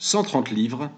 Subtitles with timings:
[0.00, 0.92] 130 livres,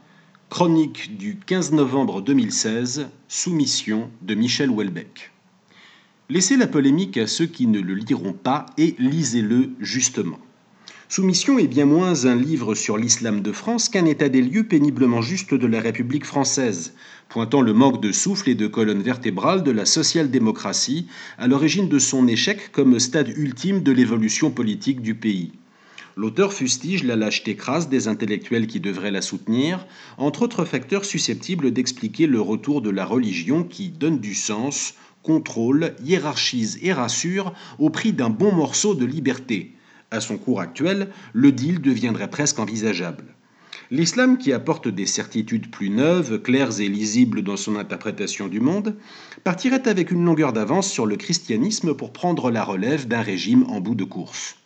[0.51, 5.33] chronique du 15 novembre 2016, soumission de Michel Houellebecq.
[6.29, 10.39] Laissez la polémique à ceux qui ne le liront pas et lisez-le justement.
[11.09, 15.23] Soumission est bien moins un livre sur l'islam de France qu'un état des lieux péniblement
[15.23, 16.93] juste de la République française,
[17.31, 21.07] pointant le manque de souffle et de colonne vertébrale de la social-démocratie
[21.39, 25.53] à l'origine de son échec comme stade ultime de l'évolution politique du pays.
[26.17, 29.87] L'auteur fustige la lâcheté crasse des intellectuels qui devraient la soutenir,
[30.19, 35.95] entre autres facteurs susceptibles d'expliquer le retour de la religion qui donne du sens, contrôle,
[36.05, 39.75] hiérarchise et rassure au prix d'un bon morceau de liberté
[40.11, 43.25] à son cours actuel, le deal deviendrait presque envisageable.
[43.93, 48.97] L'islam, qui apporte des certitudes plus neuves, claires et lisibles dans son interprétation du monde,
[49.43, 53.81] partirait avec une longueur d'avance sur le christianisme pour prendre la relève d'un régime en
[53.81, 54.57] bout de course.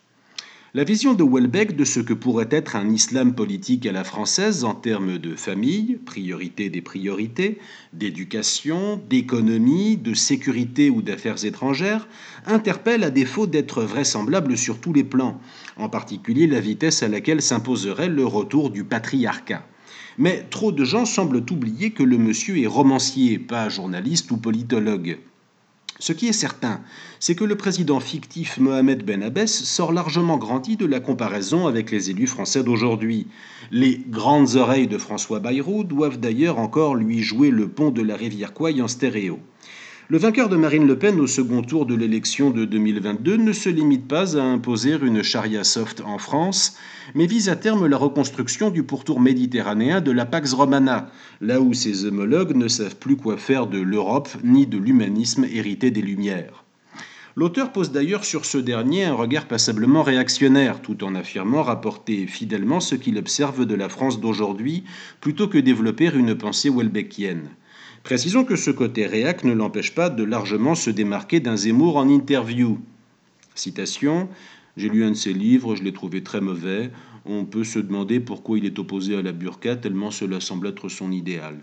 [0.75, 4.65] La vision de Welbeck de ce que pourrait être un islam politique à la française
[4.65, 7.59] en termes de famille, priorité des priorités,
[7.93, 12.09] d'éducation, d'économie, de sécurité ou d'affaires étrangères,
[12.45, 15.39] interpelle à défaut d'être vraisemblable sur tous les plans,
[15.77, 19.65] en particulier la vitesse à laquelle s'imposerait le retour du patriarcat.
[20.17, 25.19] Mais trop de gens semblent oublier que le monsieur est romancier, pas journaliste ou politologue.
[25.99, 26.81] Ce qui est certain,
[27.21, 31.89] c'est que le président fictif Mohamed Ben Abbès sort largement grandi de la comparaison avec
[31.89, 33.27] les élus français d'aujourd'hui.
[33.71, 38.17] Les grandes oreilles de François Bayrou doivent d'ailleurs encore lui jouer le pont de la
[38.17, 39.39] rivière Quaille en stéréo.
[40.07, 43.69] Le vainqueur de Marine Le Pen au second tour de l'élection de 2022 ne se
[43.69, 46.77] limite pas à imposer une charia soft en France,
[47.15, 51.09] mais vise à terme la reconstruction du pourtour méditerranéen de la Pax Romana,
[51.41, 55.89] là où ses homologues ne savent plus quoi faire de l'Europe ni de l'humanisme hérité
[55.89, 56.65] des Lumières.
[57.35, 62.79] L'auteur pose d'ailleurs sur ce dernier un regard passablement réactionnaire, tout en affirmant rapporter fidèlement
[62.79, 64.83] ce qu'il observe de la France d'aujourd'hui,
[65.19, 67.49] plutôt que développer une pensée welbeckienne.
[68.05, 72.07] Précisons que ce côté réac ne l'empêche pas de largement se démarquer d'un Zemmour en
[72.07, 72.79] interview.
[73.55, 74.29] Citation
[74.77, 76.91] J'ai lu un de ses livres, je l'ai trouvé très mauvais.
[77.25, 80.87] On peut se demander pourquoi il est opposé à la burqa, tellement cela semble être
[80.87, 81.57] son idéal.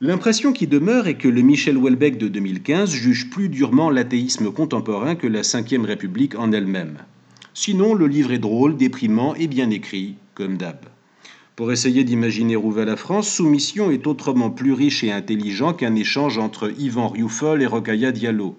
[0.00, 5.16] L'impression qui demeure est que le Michel Houellebecq de 2015 juge plus durement l'athéisme contemporain
[5.16, 6.96] que la Ve République en elle-même.
[7.52, 10.78] Sinon, le livre est drôle, déprimant et bien écrit, comme d'hab.
[11.56, 15.94] Pour essayer d'imaginer où va la France, Soumission est autrement plus riche et intelligent qu'un
[15.94, 18.58] échange entre Yvan Rioufol et Rokhaya Diallo.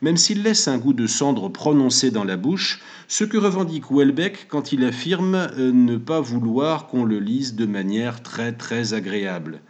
[0.00, 4.46] Même s'il laisse un goût de cendre prononcé dans la bouche, ce que revendique Houellebecq
[4.48, 9.60] quand il affirme euh, ne pas vouloir qu'on le lise de manière très très agréable.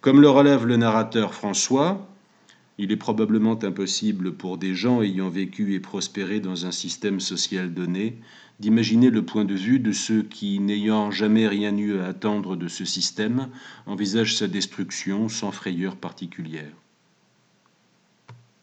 [0.00, 2.08] Comme le relève le narrateur François,
[2.78, 7.72] il est probablement impossible pour des gens ayant vécu et prospéré dans un système social
[7.72, 8.18] donné
[8.60, 12.68] d'imaginer le point de vue de ceux qui, n'ayant jamais rien eu à attendre de
[12.68, 13.48] ce système,
[13.86, 16.72] envisagent sa destruction sans frayeur particulière.